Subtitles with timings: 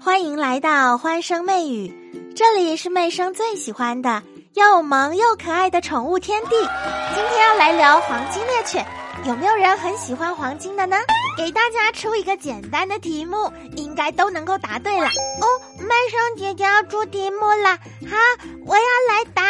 [0.00, 1.92] 欢迎来到欢声媚语，
[2.34, 4.22] 这里是媚声最喜欢的
[4.54, 6.50] 又萌又可爱的宠物天地。
[7.14, 8.86] 今天要来聊黄金猎犬，
[9.26, 10.96] 有没有人很喜欢黄金的呢？
[11.36, 15.08] 给大家出一个简单的题目，应该都能够答对了。
[15.08, 15.46] 哦，
[15.78, 17.76] 媚生姐姐要出题目了，
[18.08, 18.16] 好，
[18.64, 19.42] 我要来答。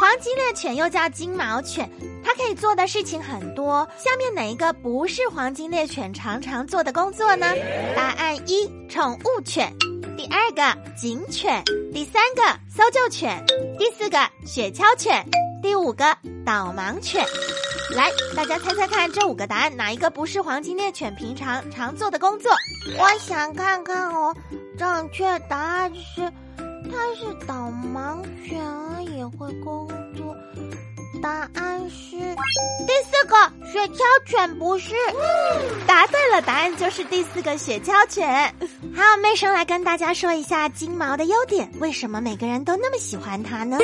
[0.00, 1.88] 黄金猎犬又叫金毛犬，
[2.28, 3.88] 它可以做的事情很多。
[3.96, 7.46] 下面哪一个不是黄金猎犬常常做的工作呢？
[7.96, 9.72] 答案一：宠物犬。
[10.14, 13.42] 第二个警犬，第三个搜救犬，
[13.78, 15.24] 第四个雪橇犬，
[15.62, 16.04] 第五个
[16.44, 17.24] 导盲犬。
[17.96, 22.52] 来，大家猜猜看，这五个答案哪一个不是黄金猎犬平常常做的工作？
[22.98, 24.36] 我想看看哦，
[24.76, 30.36] 正确答案是，它是导盲犬，也会工作。
[31.20, 34.94] 答案是第四个雪橇犬，不是？
[35.86, 38.26] 答对了，答案就是第四个雪橇犬。
[38.96, 43.78] 好，妹生来跟大家说一下金毛的优点，为什么每个人都那么喜欢它呢？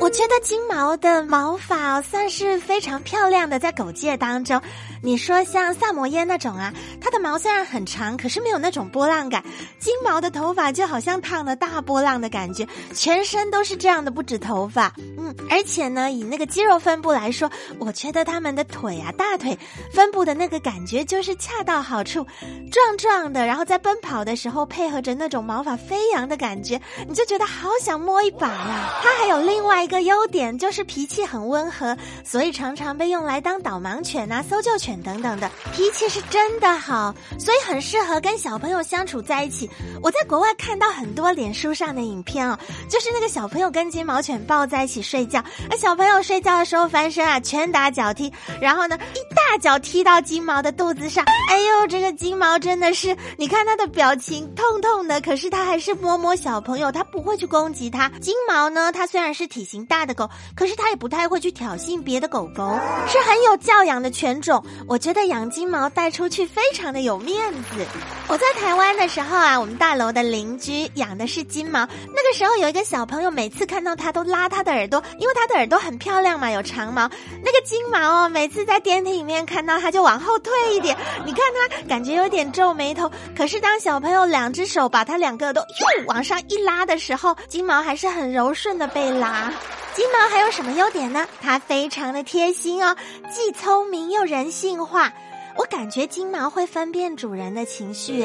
[0.00, 4.60] 我觉得金毛的毛发算是非常漂亮的，在狗界当中，
[5.02, 9.44] 你说像萨摩耶那种啊，它的毛虽然很长，可是没有那种波浪感。
[9.78, 14.92] 金毛的头发就好像烫了大波浪的感觉，全身都是这样的，不止头发。
[15.16, 19.58] 嗯，而且呢，以那个肌肉分布来说，我觉得它们的腿啊，大腿
[19.92, 22.26] 分布的那个感觉就是恰到好处，
[22.70, 29.00] 壮壮的，然后在奔跑的时候配合着那种毛发飞扬的感觉，你就觉得好想摸一把呀。
[29.02, 39.70] 它还有另外一个优点，就是脾气很温和，所以常常被用来当导盲犬啊、搜救犬等等的，脾气是真的好，所以很适合跟小朋友相处在一起。
[40.02, 58.08] 我在国外看到很多脸书上的影片哦，就是那个小朋友跟金毛犬抱在一起睡觉，而小朋友睡觉的时候翻身啊，拳打脚踢，然后呢一大脚踢到金毛的肚子上，哎呦，这个金毛真的是，你看它的表情痛痛的，可是它还是摸摸小朋友，它不会去攻击它。
[58.20, 59.78] 金毛呢，它虽然是体型。
[59.88, 64.62] 大的狗，可是它也不太会去挑衅别的狗狗，是很有教养的犬种。
[64.86, 67.86] 我觉得养金毛带出去非常的有面子。
[68.28, 71.88] 我在台湾的时候啊，我们大楼的邻居养的是金毛。
[72.14, 77.08] 那个时候有一个小朋友，每次看到它都拉它的耳朵，因为它的耳朵很漂亮嘛，有长毛。
[77.42, 80.96] 那个金毛哦，每次在电梯里面看到它就往后退一点。
[81.24, 89.52] 你看它感觉有点皱眉头，可是当小朋友两只手把它两个都又往上一拉的时候，金毛还是很柔顺的被拉。
[89.94, 91.26] 金毛还有什么优点呢？
[91.40, 92.96] 它非常的贴心哦，
[93.30, 95.12] 既聪明又人性化。
[95.56, 98.24] 我感觉金毛会分辨主人的情绪，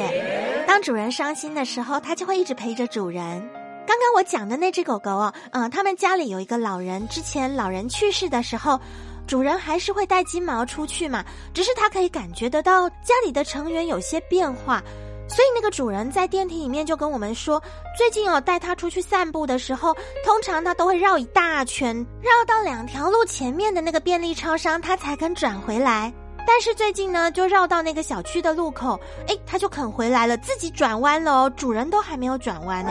[0.68, 3.50] 当主人伤心的时候，它就会一直陪着主人。
[3.86, 8.80] 刚刚我讲的那只狗狗哦，嗯，他们家里有一个老人，之前老人去世的时候，
[9.26, 14.82] 主人还是会带金毛出去嘛，只是它可以感觉得到家里的成员有些变化。
[15.26, 17.60] 所以那个主人在电梯里面就跟我们说，
[17.96, 26.12] 最近哦带他出去散步的时候，通常他都会绕一大圈，绕到两条路前面的那个便利超商，他才肯转回来。
[26.46, 32.90] 但是最近呢，就绕到那个小区的路口，哎，它就肯回来了，自己转弯了哦，主人都还没有转弯呢。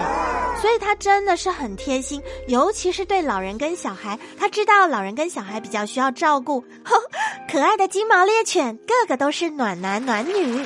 [0.62, 6.64] 所以它真的是很贴心，尤其是对老人跟小孩，它知道老人跟小孩比较需要照顾。
[7.52, 10.66] 可爱的金毛猎犬，个个都是暖男暖女。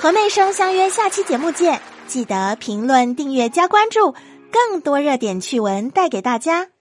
[0.00, 4.14] 和妹生相约下期节目见，记得评论、订阅、加关注，
[4.52, 6.77] 更多热点趣闻带给大家。